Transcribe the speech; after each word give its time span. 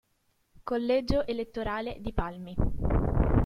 Collegio 0.63 1.27
elettorale 1.27 1.97
di 1.99 2.11
Palmi 2.11 2.55